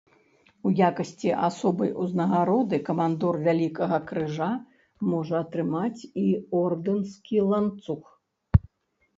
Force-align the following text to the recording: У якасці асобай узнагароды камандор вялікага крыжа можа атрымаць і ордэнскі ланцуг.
У 0.67 0.69
якасці 0.85 1.29
асобай 1.47 1.91
узнагароды 2.03 2.79
камандор 2.87 3.37
вялікага 3.49 3.99
крыжа 4.13 4.49
можа 5.11 5.35
атрымаць 5.43 6.01
і 6.23 6.27
ордэнскі 6.65 7.37
ланцуг. 7.53 8.03